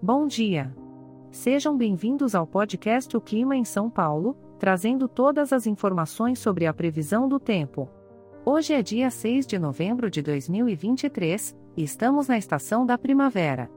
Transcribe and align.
Bom 0.00 0.28
dia. 0.28 0.72
Sejam 1.32 1.76
bem-vindos 1.76 2.32
ao 2.32 2.46
podcast 2.46 3.16
O 3.16 3.20
Clima 3.20 3.56
em 3.56 3.64
São 3.64 3.90
Paulo, 3.90 4.36
trazendo 4.56 5.08
todas 5.08 5.52
as 5.52 5.66
informações 5.66 6.38
sobre 6.38 6.66
a 6.66 6.72
previsão 6.72 7.28
do 7.28 7.40
tempo. 7.40 7.90
Hoje 8.44 8.74
é 8.74 8.80
dia 8.80 9.10
6 9.10 9.44
de 9.44 9.58
novembro 9.58 10.08
de 10.08 10.22
2023 10.22 11.56
e 11.76 11.82
estamos 11.82 12.28
na 12.28 12.38
estação 12.38 12.86
da 12.86 12.96
primavera. 12.96 13.68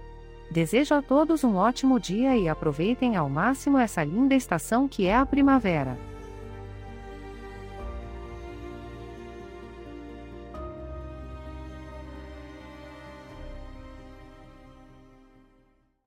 Desejo 0.50 0.94
a 0.94 1.02
todos 1.02 1.44
um 1.44 1.56
ótimo 1.56 2.00
dia 2.00 2.34
e 2.38 2.48
aproveitem 2.48 3.16
ao 3.16 3.28
máximo 3.28 3.76
essa 3.76 4.02
linda 4.02 4.34
estação 4.34 4.88
que 4.88 5.06
é 5.06 5.14
a 5.14 5.26
primavera. 5.26 5.98